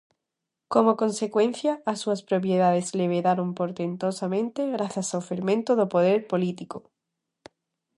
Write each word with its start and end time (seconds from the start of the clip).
Como 0.73 0.91
consecuencia 1.03 1.71
as 1.91 1.97
súas 2.03 2.21
propiedades 2.29 2.87
levedaron 2.99 3.49
portentosamente 3.59 4.61
grazas 4.75 5.07
ao 5.11 5.25
fermento 5.29 5.71
do 5.79 5.85
poder 5.93 6.19
político. 6.31 6.77